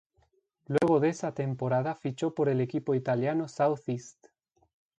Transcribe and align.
Luego 0.65 0.99
de 0.99 1.09
esa 1.09 1.35
temporada 1.35 1.93
fichó 1.93 2.33
por 2.33 2.49
el 2.49 2.59
equipo 2.59 2.95
italiano 2.95 3.47
Southeast. 3.47 4.29